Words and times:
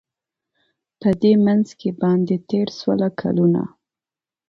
په 0.99 1.09
دې 1.21 1.33
منځ 1.45 1.67
کي 1.79 1.89
باندی 2.01 2.37
تېر 2.49 2.67
سوله 2.79 3.09
کلونه 3.19 3.61